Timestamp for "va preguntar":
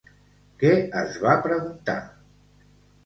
1.25-1.99